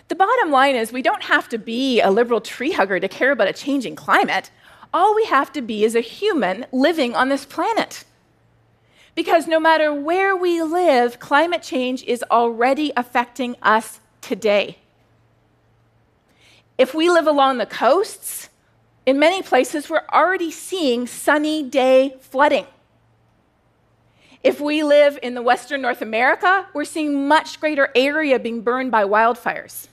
The 0.08 0.14
bottom 0.14 0.50
line 0.50 0.74
is, 0.74 0.90
we 0.90 1.02
don't 1.02 1.22
have 1.22 1.48
to 1.50 1.58
be 1.58 2.00
a 2.00 2.10
liberal 2.10 2.40
tree 2.40 2.72
hugger 2.72 2.98
to 2.98 3.08
care 3.08 3.32
about 3.32 3.48
a 3.48 3.52
changing 3.52 3.96
climate. 3.96 4.50
All 4.94 5.14
we 5.14 5.26
have 5.26 5.52
to 5.52 5.60
be 5.60 5.84
is 5.84 5.94
a 5.94 6.00
human 6.00 6.64
living 6.72 7.14
on 7.14 7.28
this 7.28 7.44
planet. 7.44 8.04
Because 9.18 9.48
no 9.48 9.58
matter 9.58 9.92
where 9.92 10.36
we 10.36 10.62
live, 10.62 11.18
climate 11.18 11.60
change 11.60 12.04
is 12.04 12.22
already 12.30 12.92
affecting 12.96 13.56
us 13.64 13.98
today. 14.20 14.78
If 16.78 16.94
we 16.94 17.10
live 17.10 17.26
along 17.26 17.58
the 17.58 17.66
coasts, 17.66 18.48
in 19.06 19.18
many 19.18 19.42
places 19.42 19.90
we're 19.90 20.06
already 20.12 20.52
seeing 20.52 21.08
sunny 21.08 21.64
day 21.64 22.14
flooding. 22.20 22.66
If 24.44 24.60
we 24.60 24.84
live 24.84 25.18
in 25.20 25.34
the 25.34 25.42
Western 25.42 25.82
North 25.82 26.00
America, 26.00 26.68
we're 26.72 26.84
seeing 26.84 27.26
much 27.26 27.58
greater 27.58 27.90
area 27.96 28.38
being 28.38 28.60
burned 28.60 28.92
by 28.92 29.02
wildfires. 29.02 29.88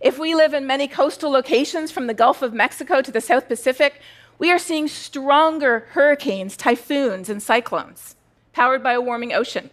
If 0.00 0.18
we 0.18 0.34
live 0.34 0.54
in 0.54 0.66
many 0.66 0.88
coastal 0.88 1.30
locations 1.30 1.90
from 1.90 2.06
the 2.06 2.14
Gulf 2.14 2.40
of 2.40 2.54
Mexico 2.54 3.02
to 3.02 3.12
the 3.12 3.20
South 3.20 3.46
Pacific, 3.46 4.00
we 4.38 4.50
are 4.50 4.58
seeing 4.58 4.88
stronger 4.88 5.86
hurricanes, 5.90 6.56
typhoons, 6.56 7.28
and 7.28 7.42
cyclones 7.42 8.16
powered 8.52 8.82
by 8.82 8.92
a 8.92 9.00
warming 9.00 9.32
ocean. 9.32 9.70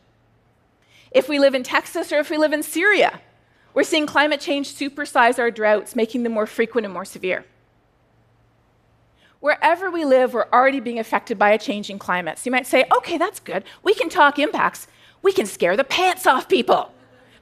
If 1.12 1.27
we 1.30 1.39
live 1.39 1.53
in 1.53 1.63
Texas 1.63 2.12
or 2.12 2.20
if 2.20 2.30
we 2.30 2.38
live 2.38 2.53
in 2.53 2.63
Syria, 2.63 3.22
we're 3.74 3.84
seeing 3.84 4.06
climate 4.06 4.41
change 4.41 4.74
supersize 4.74 5.39
our 5.39 5.51
droughts, 5.51 5.96
making 5.96 6.24
them 6.24 6.34
more 6.34 6.48
frequent 6.48 6.86
and 6.86 6.94
more 6.94 7.06
severe. 7.06 7.46
Wherever 9.39 9.89
we 9.89 10.06
live, 10.06 10.34
we're 10.34 10.48
already 10.53 10.80
being 10.80 11.00
affected 11.00 11.39
by 11.39 11.51
a 11.51 11.58
changing 11.58 12.00
climate. 12.00 12.38
So 12.38 12.44
you 12.46 12.51
might 12.51 12.68
say, 12.68 12.86
okay, 12.96 13.18
that's 13.18 13.39
good. 13.39 13.63
We 13.82 13.94
can 13.94 14.10
talk 14.10 14.38
impacts. 14.38 14.88
We 15.22 15.32
can 15.32 15.46
scare 15.46 15.75
the 15.75 15.84
pants 15.84 16.27
off 16.27 16.48
people 16.48 16.91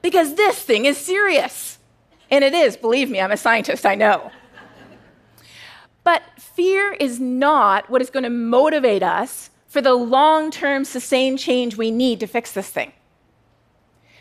because 0.02 0.34
this 0.34 0.62
thing 0.62 0.86
is 0.86 0.96
serious. 0.96 1.78
And 2.30 2.44
it 2.44 2.54
is, 2.54 2.76
believe 2.76 3.10
me, 3.10 3.20
I'm 3.20 3.32
a 3.32 3.36
scientist, 3.36 3.84
I 3.84 3.96
know. 3.96 4.30
But 6.10 6.24
fear 6.40 6.90
is 6.98 7.20
not 7.20 7.88
what 7.88 8.02
is 8.02 8.10
going 8.10 8.24
to 8.24 8.30
motivate 8.30 9.00
us 9.00 9.50
for 9.68 9.80
the 9.80 9.94
long 9.94 10.50
term 10.50 10.84
sustained 10.84 11.38
change 11.38 11.76
we 11.76 11.92
need 11.92 12.18
to 12.18 12.26
fix 12.26 12.50
this 12.50 12.68
thing. 12.68 12.92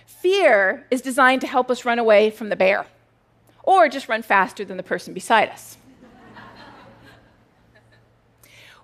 Fear 0.06 0.86
is 0.92 1.02
designed 1.02 1.42
to 1.42 1.48
help 1.48 1.72
us 1.72 1.86
run 1.86 1.98
away 1.98 2.30
from 2.30 2.50
the 2.50 2.56
bear 2.56 2.86
or 3.64 3.90
just 3.90 4.08
run 4.08 4.22
faster 4.22 4.64
than 4.64 4.78
the 4.78 4.84
person 4.84 5.16
beside 5.16 5.50
us. 5.50 5.80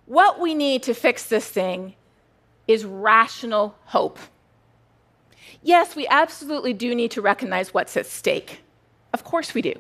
What 0.08 0.40
we 0.40 0.56
need 0.56 0.82
to 0.82 0.96
fix 0.96 1.28
this 1.28 1.48
thing 1.48 1.94
is 2.68 2.86
rational 2.86 3.76
hope. 3.86 4.18
Yes, 5.62 5.96
we 5.96 6.08
absolutely 6.08 6.74
do 6.74 6.96
need 6.96 7.12
to 7.12 7.22
recognize 7.22 7.72
what's 7.72 7.96
at 7.98 8.08
stake. 8.08 8.64
Of 9.14 9.24
course 9.24 9.54
we 9.54 9.62
do. 9.62 9.76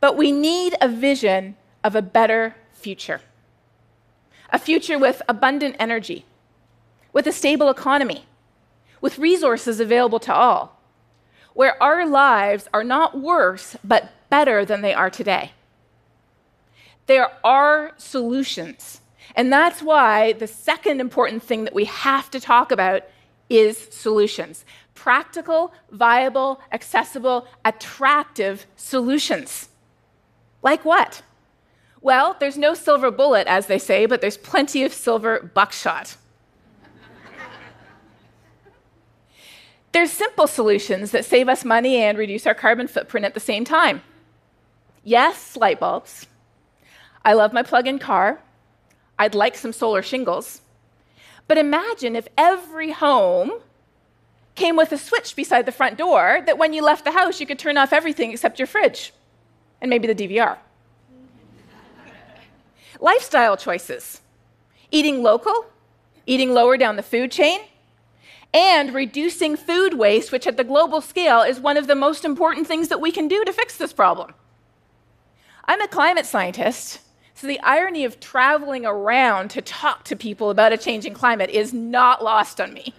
But 0.00 0.16
we 0.16 0.32
need 0.32 0.74
a 0.80 0.88
vision 0.88 1.56
of 1.82 1.96
a 1.96 2.02
better 2.02 2.56
future. 2.72 3.20
A 4.50 4.58
future 4.58 4.98
with 4.98 5.22
abundant 5.28 5.76
energy, 5.78 6.24
with 7.12 7.26
a 7.26 7.32
stable 7.32 7.68
economy, 7.68 8.26
with 9.00 9.18
resources 9.18 9.80
available 9.80 10.20
to 10.20 10.34
all, 10.34 10.80
where 11.54 11.80
our 11.82 12.06
lives 12.06 12.68
are 12.72 12.84
not 12.84 13.18
worse, 13.18 13.76
but 13.82 14.12
better 14.30 14.64
than 14.64 14.82
they 14.82 14.94
are 14.94 15.10
today. 15.10 15.52
There 17.06 17.30
are 17.44 17.92
solutions. 17.96 19.00
And 19.34 19.52
that's 19.52 19.82
why 19.82 20.32
the 20.32 20.46
second 20.46 21.00
important 21.00 21.42
thing 21.42 21.64
that 21.64 21.74
we 21.74 21.84
have 21.84 22.30
to 22.30 22.40
talk 22.40 22.72
about 22.72 23.02
is 23.48 23.88
solutions 23.90 24.64
practical, 24.94 25.72
viable, 25.92 26.60
accessible, 26.72 27.46
attractive 27.64 28.66
solutions. 28.76 29.68
Like 30.66 30.84
what? 30.84 31.22
Well, 32.00 32.36
there's 32.40 32.58
no 32.58 32.74
silver 32.74 33.12
bullet, 33.12 33.46
as 33.46 33.66
they 33.66 33.78
say, 33.78 34.04
but 34.04 34.20
there's 34.20 34.36
plenty 34.36 34.82
of 34.82 34.92
silver 34.92 35.38
buckshot. 35.54 36.16
there's 39.92 40.10
simple 40.10 40.48
solutions 40.48 41.12
that 41.12 41.24
save 41.24 41.48
us 41.48 41.64
money 41.64 41.98
and 41.98 42.18
reduce 42.18 42.48
our 42.48 42.54
carbon 42.54 42.88
footprint 42.88 43.24
at 43.24 43.34
the 43.34 43.38
same 43.38 43.64
time. 43.64 44.02
Yes, 45.04 45.56
light 45.56 45.78
bulbs. 45.78 46.26
I 47.24 47.34
love 47.34 47.52
my 47.52 47.62
plug 47.62 47.86
in 47.86 48.00
car. 48.00 48.40
I'd 49.20 49.36
like 49.36 49.54
some 49.54 49.72
solar 49.72 50.02
shingles. 50.02 50.62
But 51.46 51.58
imagine 51.58 52.16
if 52.16 52.26
every 52.36 52.90
home 52.90 53.52
came 54.56 54.74
with 54.74 54.90
a 54.90 54.98
switch 54.98 55.36
beside 55.36 55.64
the 55.64 55.70
front 55.70 55.96
door 55.96 56.42
that 56.44 56.58
when 56.58 56.72
you 56.72 56.82
left 56.82 57.04
the 57.04 57.12
house, 57.12 57.38
you 57.38 57.46
could 57.46 57.60
turn 57.60 57.78
off 57.78 57.92
everything 57.92 58.32
except 58.32 58.58
your 58.58 58.66
fridge 58.66 59.12
and 59.80 59.90
maybe 59.90 60.12
the 60.12 60.14
DVR. 60.14 60.58
Lifestyle 63.00 63.56
choices 63.56 64.20
eating 64.90 65.22
local, 65.22 65.66
eating 66.26 66.54
lower 66.54 66.76
down 66.76 66.96
the 66.96 67.02
food 67.02 67.30
chain, 67.30 67.60
and 68.54 68.94
reducing 68.94 69.56
food 69.56 69.94
waste, 69.94 70.32
which 70.32 70.46
at 70.46 70.56
the 70.56 70.64
global 70.64 71.00
scale 71.00 71.42
is 71.42 71.60
one 71.60 71.76
of 71.76 71.86
the 71.86 71.94
most 71.94 72.24
important 72.24 72.66
things 72.66 72.88
that 72.88 73.00
we 73.00 73.10
can 73.10 73.28
do 73.28 73.44
to 73.44 73.52
fix 73.52 73.76
this 73.76 73.92
problem. 73.92 74.32
I'm 75.64 75.80
a 75.80 75.88
climate 75.88 76.24
scientist, 76.24 77.00
so 77.34 77.46
the 77.46 77.60
irony 77.60 78.04
of 78.04 78.20
traveling 78.20 78.86
around 78.86 79.50
to 79.50 79.60
talk 79.60 80.04
to 80.04 80.16
people 80.16 80.48
about 80.50 80.72
a 80.72 80.78
changing 80.78 81.12
climate 81.12 81.50
is 81.50 81.74
not 81.74 82.24
lost 82.24 82.60
on 82.60 82.72
me. 82.72 82.94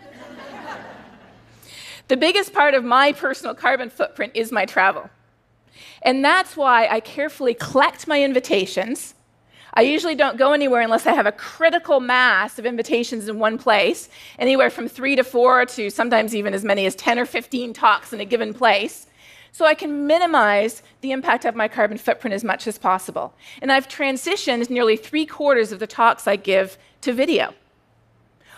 the 2.08 2.18
biggest 2.18 2.54
part 2.54 2.74
of 2.74 2.84
my 2.84 3.14
personal 3.14 3.56
carbon 3.56 3.90
footprint 3.90 4.34
is 4.36 4.52
my 4.52 4.66
travel. 4.66 5.10
And 6.02 6.24
that's 6.24 6.56
why 6.56 6.88
I 6.88 7.00
carefully 7.00 7.54
collect 7.54 8.08
my 8.08 8.22
invitations. 8.24 9.14
I 9.74 9.82
usually 9.82 10.16
don't 10.16 10.38
go 10.38 10.54
anywhere 10.54 10.82
unless 10.82 11.06
I 11.06 11.12
have 11.14 11.26
a 11.28 11.32
critical 11.32 12.00
mass 12.00 12.58
of 12.58 12.66
invitations 12.66 13.28
in 13.28 13.38
one 13.38 13.58
place, 13.58 14.10
anywhere 14.40 14.70
from 14.70 14.88
three 14.88 15.16
to 15.16 15.24
four 15.24 15.66
to 15.66 15.90
sometimes 15.90 16.36
even 16.36 16.54
as 16.54 16.64
many 16.64 16.86
as 16.86 16.96
10 16.96 17.20
or 17.20 17.26
15 17.26 17.74
talks 17.74 18.12
in 18.12 18.20
a 18.20 18.26
given 18.26 18.54
place 18.54 19.08
so 19.58 19.66
I 19.66 19.74
can 19.74 20.06
minimize 20.06 20.84
the 21.02 21.12
impact 21.12 21.44
of 21.44 21.56
my 21.56 21.68
carbon 21.68 21.98
footprint 21.98 22.36
as 22.36 22.44
much 22.44 22.68
as 22.68 22.78
possible. 22.78 23.34
And 23.60 23.72
I've 23.72 23.88
transitioned 23.88 24.70
nearly 24.70 24.96
three 24.96 25.26
quarters 25.26 25.72
of 25.72 25.80
the 25.80 25.88
talks 25.88 26.28
I 26.28 26.36
give 26.36 26.78
to 27.02 27.12
video. 27.12 27.56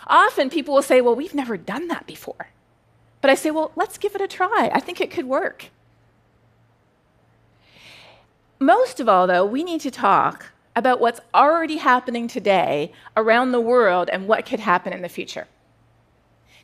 Often 0.06 0.50
people 0.50 0.74
will 0.74 0.82
say, 0.82 1.00
Well, 1.00 1.14
we've 1.14 1.34
never 1.34 1.56
done 1.56 1.88
that 1.88 2.06
before. 2.06 2.50
But 3.22 3.30
I 3.30 3.34
say, 3.34 3.50
Well, 3.50 3.72
let's 3.76 3.96
give 3.96 4.14
it 4.14 4.20
a 4.20 4.28
try. 4.28 4.70
I 4.74 4.80
think 4.80 5.00
it 5.00 5.10
could 5.10 5.26
work. 5.26 5.70
Most 8.60 9.00
of 9.00 9.08
all, 9.08 9.26
though, 9.26 9.46
we 9.46 9.64
need 9.64 9.80
to 9.80 9.90
talk 9.90 10.52
about 10.76 11.00
what's 11.00 11.20
already 11.34 11.78
happening 11.78 12.28
today 12.28 12.92
around 13.16 13.52
the 13.52 13.60
world 13.60 14.10
and 14.12 14.28
what 14.28 14.44
could 14.44 14.60
happen 14.60 14.92
in 14.92 15.00
the 15.00 15.08
future. 15.08 15.48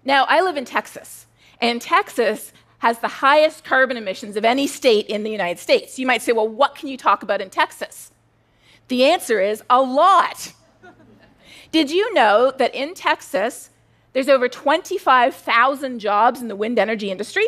Now, 0.05 0.27
I 0.29 0.43
live 0.43 0.59
in 0.59 0.67
Texas, 0.67 1.27
and 1.59 1.81
Texas 1.81 2.53
has 2.79 2.99
the 2.99 3.09
highest 3.09 3.65
carbon 3.65 3.97
emissions 3.97 4.37
of 4.37 4.45
any 4.45 4.67
state 4.67 5.07
in 5.07 5.23
the 5.23 5.31
United 5.31 5.59
States. 5.59 5.99
You 5.99 6.07
might 6.07 6.21
say, 6.21 6.33
well, 6.33 6.47
what 6.47 6.75
can 6.75 6.89
you 6.89 6.99
talk 6.99 7.23
about 7.23 7.41
in 7.41 7.49
Texas? 7.49 8.13
The 8.89 9.07
answer 9.07 9.41
is 9.41 9.63
a 9.71 9.81
lot. 9.81 10.53
Did 11.73 11.91
you 11.91 12.13
know 12.13 12.53
that 12.59 12.75
in 12.75 12.93
Texas, 12.93 13.71
there's 14.13 14.29
over 14.29 14.49
25,000 14.51 15.99
jobs 15.99 16.43
in 16.43 16.49
the 16.49 16.57
wind 16.57 16.79
energy 16.79 17.11
industry? 17.11 17.47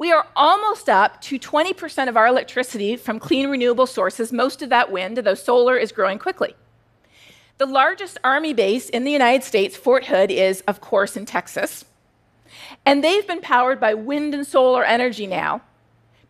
We 0.00 0.12
are 0.12 0.26
almost 0.34 0.88
up 0.88 1.20
to 1.24 1.38
20% 1.38 2.08
of 2.08 2.16
our 2.16 2.26
electricity 2.26 2.96
from 2.96 3.18
clean 3.18 3.50
renewable 3.50 3.86
sources, 3.86 4.32
most 4.32 4.62
of 4.62 4.70
that 4.70 4.90
wind, 4.90 5.18
though 5.18 5.34
solar 5.34 5.76
is 5.76 5.92
growing 5.92 6.18
quickly. 6.18 6.56
The 7.58 7.66
largest 7.66 8.16
Army 8.24 8.54
base 8.54 8.88
in 8.88 9.04
the 9.04 9.10
United 9.10 9.44
States, 9.44 9.76
Fort 9.76 10.06
Hood, 10.06 10.30
is, 10.30 10.62
of 10.62 10.80
course, 10.80 11.18
in 11.18 11.26
Texas. 11.26 11.84
And 12.86 13.04
they've 13.04 13.26
been 13.26 13.42
powered 13.42 13.78
by 13.78 13.92
wind 13.92 14.32
and 14.32 14.46
solar 14.46 14.84
energy 14.84 15.26
now 15.26 15.60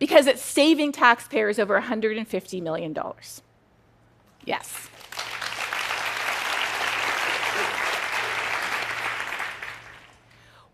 because 0.00 0.26
it's 0.26 0.42
saving 0.42 0.90
taxpayers 0.90 1.60
over 1.60 1.80
$150 1.80 2.60
million. 2.60 2.98
Yes. 4.44 4.88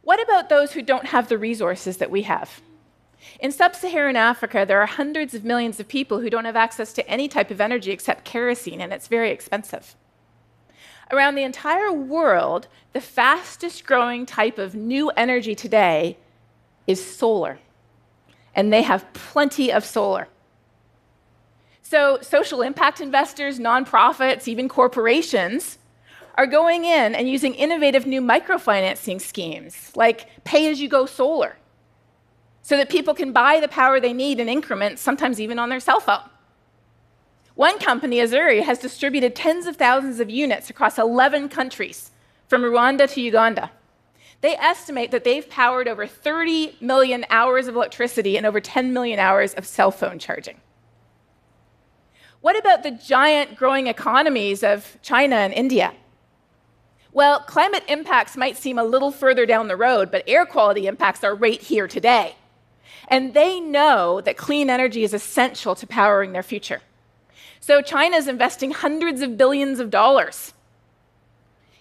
What 0.00 0.22
about 0.22 0.48
those 0.48 0.72
who 0.72 0.80
don't 0.80 1.08
have 1.08 1.28
the 1.28 1.36
resources 1.36 1.98
that 1.98 2.10
we 2.10 2.22
have? 2.22 2.62
In 3.38 3.52
sub 3.52 3.74
Saharan 3.74 4.16
Africa, 4.16 4.64
there 4.66 4.80
are 4.80 4.86
hundreds 4.86 5.34
of 5.34 5.44
millions 5.44 5.78
of 5.78 5.88
people 5.88 6.20
who 6.20 6.30
don't 6.30 6.46
have 6.46 6.56
access 6.56 6.92
to 6.94 7.08
any 7.08 7.28
type 7.28 7.50
of 7.50 7.60
energy 7.60 7.90
except 7.90 8.24
kerosene, 8.24 8.80
and 8.80 8.92
it's 8.92 9.08
very 9.08 9.30
expensive. 9.30 9.94
Around 11.10 11.34
the 11.34 11.42
entire 11.42 11.92
world, 11.92 12.66
the 12.92 13.00
fastest 13.00 13.84
growing 13.84 14.26
type 14.26 14.58
of 14.58 14.74
new 14.74 15.10
energy 15.10 15.54
today 15.54 16.16
is 16.86 17.04
solar. 17.04 17.58
And 18.54 18.72
they 18.72 18.82
have 18.82 19.12
plenty 19.12 19.70
of 19.70 19.84
solar. 19.84 20.28
So, 21.82 22.18
social 22.22 22.62
impact 22.62 23.00
investors, 23.00 23.60
nonprofits, 23.60 24.48
even 24.48 24.68
corporations 24.68 25.78
are 26.36 26.46
going 26.46 26.84
in 26.84 27.14
and 27.14 27.28
using 27.28 27.54
innovative 27.54 28.06
new 28.06 28.20
microfinancing 28.20 29.20
schemes 29.20 29.92
like 29.94 30.44
pay 30.44 30.68
as 30.70 30.80
you 30.80 30.88
go 30.88 31.06
solar 31.06 31.56
so 32.66 32.76
that 32.76 32.88
people 32.88 33.14
can 33.14 33.30
buy 33.30 33.60
the 33.60 33.68
power 33.68 34.00
they 34.00 34.12
need 34.12 34.40
in 34.40 34.48
increments, 34.48 35.00
sometimes 35.00 35.40
even 35.40 35.56
on 35.56 35.68
their 35.68 35.78
cell 35.78 36.00
phone. 36.00 36.28
One 37.54 37.78
company, 37.78 38.16
Azuri, 38.16 38.60
has 38.60 38.80
distributed 38.80 39.36
tens 39.36 39.66
of 39.66 39.76
thousands 39.76 40.18
of 40.18 40.28
units 40.28 40.68
across 40.68 40.98
11 40.98 41.48
countries, 41.48 42.10
from 42.48 42.62
Rwanda 42.62 43.08
to 43.12 43.20
Uganda. 43.20 43.70
They 44.40 44.56
estimate 44.56 45.12
that 45.12 45.22
they've 45.22 45.48
powered 45.48 45.86
over 45.86 46.08
30 46.08 46.78
million 46.80 47.24
hours 47.30 47.68
of 47.68 47.76
electricity 47.76 48.36
and 48.36 48.44
over 48.44 48.60
10 48.60 48.92
million 48.92 49.20
hours 49.20 49.54
of 49.54 49.64
cell 49.64 49.92
phone 49.92 50.18
charging. 50.18 50.60
What 52.40 52.58
about 52.58 52.82
the 52.82 52.90
giant 52.90 53.54
growing 53.54 53.86
economies 53.86 54.64
of 54.64 54.98
China 55.02 55.36
and 55.36 55.54
India? 55.54 55.94
Well, 57.12 57.38
climate 57.38 57.84
impacts 57.86 58.36
might 58.36 58.56
seem 58.56 58.76
a 58.76 58.84
little 58.84 59.12
further 59.12 59.46
down 59.46 59.68
the 59.68 59.76
road, 59.76 60.10
but 60.10 60.24
air 60.26 60.44
quality 60.44 60.88
impacts 60.88 61.22
are 61.22 61.36
right 61.36 61.62
here 61.62 61.86
today. 61.86 62.34
And 63.08 63.34
they 63.34 63.60
know 63.60 64.20
that 64.20 64.36
clean 64.36 64.68
energy 64.68 65.04
is 65.04 65.14
essential 65.14 65.74
to 65.76 65.86
powering 65.86 66.32
their 66.32 66.42
future. 66.42 66.80
So 67.60 67.82
China 67.82 68.16
is 68.16 68.28
investing 68.28 68.70
hundreds 68.70 69.22
of 69.22 69.36
billions 69.36 69.80
of 69.80 69.90
dollars 69.90 70.52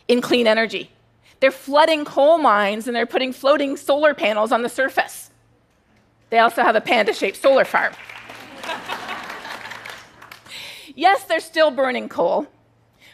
in 0.07 0.21
clean 0.21 0.47
energy. 0.47 0.91
They're 1.39 1.51
flooding 1.51 2.05
coal 2.05 2.37
mines 2.37 2.87
and 2.87 2.95
they're 2.95 3.05
putting 3.05 3.33
floating 3.33 3.77
solar 3.77 4.13
panels 4.13 4.51
on 4.51 4.61
the 4.61 4.69
surface. 4.69 5.31
They 6.29 6.39
also 6.39 6.63
have 6.63 6.75
a 6.75 6.81
panda 6.81 7.13
shaped 7.13 7.37
solar 7.37 7.65
farm. 7.65 7.93
yes, 10.95 11.23
they're 11.25 11.39
still 11.39 11.71
burning 11.71 12.09
coal, 12.09 12.47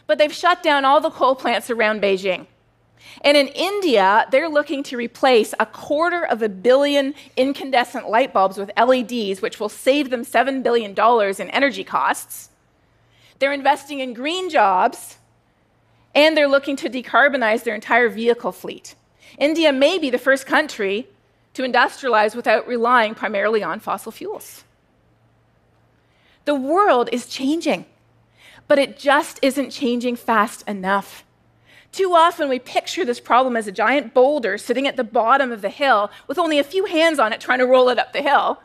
but 0.06 0.18
they've 0.18 0.32
shut 0.32 0.62
down 0.62 0.84
all 0.84 1.00
the 1.00 1.10
coal 1.10 1.34
plants 1.34 1.68
around 1.70 2.00
Beijing. 2.00 2.46
And 3.20 3.36
in 3.36 3.48
India, 3.48 4.26
they're 4.30 4.48
looking 4.48 4.82
to 4.84 4.96
replace 4.96 5.54
a 5.60 5.66
quarter 5.66 6.24
of 6.24 6.42
a 6.42 6.48
billion 6.48 7.14
incandescent 7.36 8.08
light 8.08 8.32
bulbs 8.32 8.56
with 8.56 8.70
LEDs, 8.76 9.42
which 9.42 9.60
will 9.60 9.68
save 9.68 10.10
them 10.10 10.24
$7 10.24 10.62
billion 10.62 10.92
in 10.92 11.50
energy 11.50 11.84
costs. 11.84 12.50
They're 13.38 13.52
investing 13.52 14.00
in 14.00 14.14
green 14.14 14.50
jobs, 14.50 15.18
and 16.14 16.36
they're 16.36 16.48
looking 16.48 16.76
to 16.76 16.88
decarbonize 16.88 17.64
their 17.64 17.74
entire 17.74 18.08
vehicle 18.08 18.52
fleet. 18.52 18.94
India 19.38 19.72
may 19.72 19.98
be 19.98 20.10
the 20.10 20.18
first 20.18 20.46
country 20.46 21.08
to 21.54 21.62
industrialize 21.62 22.34
without 22.34 22.66
relying 22.66 23.14
primarily 23.14 23.62
on 23.62 23.80
fossil 23.80 24.12
fuels. 24.12 24.64
The 26.44 26.54
world 26.54 27.08
is 27.12 27.26
changing, 27.26 27.86
but 28.68 28.78
it 28.78 28.98
just 28.98 29.38
isn't 29.42 29.70
changing 29.70 30.16
fast 30.16 30.66
enough. 30.68 31.24
Too 31.92 32.14
often 32.14 32.48
we 32.48 32.58
picture 32.58 33.04
this 33.04 33.20
problem 33.20 33.54
as 33.54 33.66
a 33.66 33.72
giant 33.72 34.14
boulder 34.14 34.56
sitting 34.56 34.88
at 34.88 34.96
the 34.96 35.04
bottom 35.04 35.52
of 35.52 35.60
the 35.60 35.68
hill 35.68 36.10
with 36.26 36.38
only 36.38 36.58
a 36.58 36.64
few 36.64 36.86
hands 36.86 37.18
on 37.18 37.34
it 37.34 37.40
trying 37.40 37.58
to 37.58 37.66
roll 37.66 37.90
it 37.90 37.98
up 37.98 38.14
the 38.14 38.22
hill. 38.22 38.62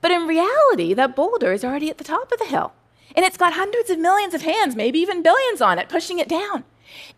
But 0.00 0.10
in 0.10 0.26
reality, 0.26 0.94
that 0.94 1.14
boulder 1.14 1.52
is 1.52 1.62
already 1.62 1.90
at 1.90 1.98
the 1.98 2.04
top 2.04 2.32
of 2.32 2.38
the 2.38 2.46
hill. 2.46 2.72
And 3.14 3.24
it's 3.24 3.36
got 3.36 3.52
hundreds 3.52 3.90
of 3.90 3.98
millions 3.98 4.34
of 4.34 4.42
hands, 4.42 4.74
maybe 4.74 4.98
even 4.98 5.22
billions 5.22 5.60
on 5.60 5.78
it, 5.78 5.90
pushing 5.90 6.18
it 6.18 6.28
down. 6.28 6.64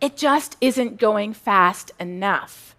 It 0.00 0.16
just 0.16 0.56
isn't 0.60 0.98
going 0.98 1.32
fast 1.32 1.92
enough. 2.00 2.74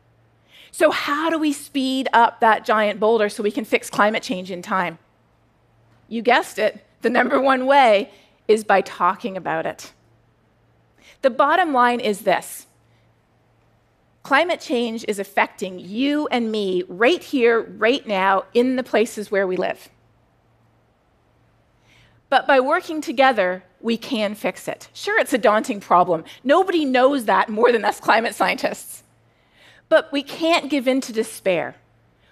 So, 0.71 0.91
how 0.91 1.29
do 1.29 1.39
we 1.39 1.53
speed 1.53 2.07
up 2.13 2.39
that 2.39 2.65
giant 2.65 3.00
boulder 3.00 3.29
so 3.29 3.41
we 3.41 3.51
can 3.51 3.65
fix 3.65 3.89
climate 3.89 4.24
change 4.24 4.51
in 4.51 4.62
time? 4.62 5.00
You 6.07 6.21
guessed 6.21 6.59
it, 6.59 6.86
the 7.01 7.09
number 7.09 7.41
one 7.41 7.65
way 7.65 8.12
is 8.47 8.63
by 8.63 8.81
talking 8.81 9.36
about 9.36 9.65
it. 9.65 9.93
The 11.21 11.29
bottom 11.29 11.74
line 11.74 12.00
is 12.00 12.21
this 12.21 12.67
climate 14.24 14.59
change 14.59 15.05
is 15.07 15.19
affecting 15.19 15.79
you 15.79 16.27
and 16.27 16.51
me 16.51 16.83
right 16.89 17.24
here, 17.24 17.62
right 17.62 18.05
now, 18.05 18.43
in 18.53 18.75
the 18.75 18.83
places 18.83 19.31
where 19.31 19.47
we 19.47 19.55
live. 19.55 19.88
But 22.29 22.45
by 22.45 22.59
working 22.59 23.00
together, 23.00 23.63
we 23.79 23.95
can 23.95 24.36
fix 24.36 24.67
it. 24.67 24.89
Sure, 24.93 25.17
it's 25.17 25.31
a 25.31 25.38
daunting 25.38 25.79
problem. 25.79 26.25
Nobody 26.43 26.83
knows 26.83 27.24
that 27.24 27.47
more 27.47 27.71
than 27.71 27.86
us 27.86 28.01
climate 28.01 28.36
scientists. 28.36 29.03
But 29.88 30.12
we 30.12 30.24
can't 30.24 30.69
give 30.69 30.89
in 30.89 31.00
to 31.01 31.13
despair. 31.13 31.75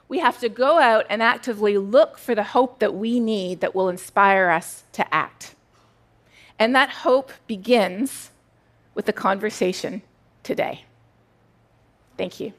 We 0.10 0.20
have 0.20 0.40
to 0.40 0.50
go 0.50 0.80
out 0.80 1.06
and 1.10 1.24
actively 1.24 1.78
look 1.78 2.18
for 2.18 2.36
the 2.36 2.44
hope 2.44 2.80
that 2.80 2.94
we 2.94 3.22
need 3.22 3.62
that 3.62 3.74
will 3.74 3.88
inspire 3.88 4.50
us 4.50 4.84
to 4.92 5.14
act. 5.14 5.56
And 6.60 6.76
that 6.76 6.90
hope 6.90 7.32
begins 7.48 8.32
with 8.96 9.06
the 9.06 9.14
conversation 9.14 10.02
today. 10.42 10.86
Thank 12.18 12.40
you. 12.40 12.54